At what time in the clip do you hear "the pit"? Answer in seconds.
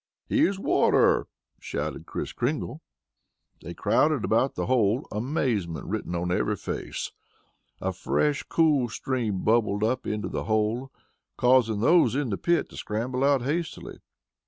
12.31-12.67